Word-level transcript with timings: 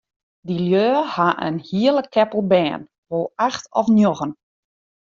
Dy 0.47 0.55
lju 0.67 0.89
ha 1.13 1.27
in 1.47 1.57
hiele 1.67 2.03
keppel 2.13 2.41
bern, 2.51 2.81
wol 3.09 3.25
acht 3.47 3.65
of 3.79 3.87
njoggen. 3.95 4.31